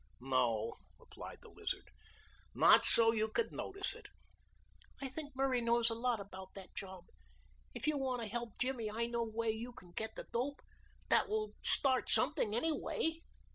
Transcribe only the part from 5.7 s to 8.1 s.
a lot about that job. If you